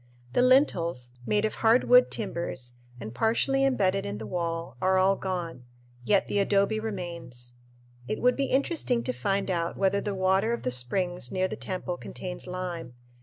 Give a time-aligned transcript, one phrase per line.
[0.33, 5.15] The lintels, made of hard wood timbers and partially embedded in the wall, are all
[5.15, 5.63] gone;
[6.03, 7.53] yet the adobe remains.
[8.07, 11.47] It would be very interesting to find out whether the water of the springs near
[11.47, 12.95] the temple contains lime.